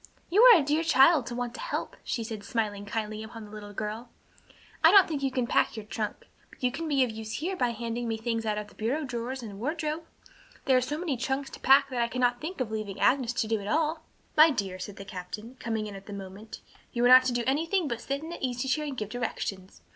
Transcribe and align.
"You 0.31 0.41
are 0.41 0.57
a 0.59 0.63
dear 0.65 0.81
child 0.83 1.27
to 1.27 1.35
want 1.35 1.53
to 1.53 1.59
help," 1.59 1.95
she 2.03 2.23
said, 2.23 2.43
smiling 2.43 2.87
kindly 2.87 3.21
upon 3.21 3.45
the 3.45 3.51
little 3.51 3.71
girl. 3.71 4.09
"I 4.83 4.89
don't 4.89 5.07
think 5.07 5.21
you 5.21 5.29
can 5.29 5.45
pack 5.45 5.77
your 5.77 5.85
trunk, 5.85 6.25
but 6.49 6.63
you 6.63 6.71
can 6.71 6.87
be 6.87 7.03
of 7.03 7.11
use 7.11 7.33
here 7.33 7.55
by 7.55 7.69
handing 7.69 8.07
me 8.07 8.17
things 8.17 8.43
out 8.43 8.57
of 8.57 8.67
the 8.69 8.73
bureau 8.73 9.03
drawers 9.03 9.43
and 9.43 9.59
wardrobe. 9.59 10.03
There 10.65 10.75
are 10.75 10.81
so 10.81 10.97
many 10.97 11.17
trunks 11.17 11.51
to 11.51 11.59
pack 11.59 11.91
that 11.91 12.01
I 12.01 12.07
cannot 12.07 12.41
think 12.41 12.59
of 12.59 12.71
leaving 12.71 12.99
Agnes 12.99 13.33
to 13.33 13.47
do 13.47 13.59
it 13.59 13.67
all." 13.67 14.01
"My 14.35 14.49
dear," 14.49 14.79
said 14.79 14.95
the 14.95 15.05
captain, 15.05 15.55
coming 15.59 15.85
in 15.85 15.93
at 15.95 16.07
that 16.07 16.13
moment, 16.13 16.61
"you 16.91 17.05
are 17.05 17.07
not 17.07 17.25
to 17.25 17.31
do 17.31 17.43
anything 17.45 17.87
but 17.87 18.01
sit 18.01 18.23
in 18.23 18.29
that 18.31 18.41
easy 18.41 18.67
chair 18.67 18.85
and 18.87 18.97
give 18.97 19.09
directions. 19.09 19.81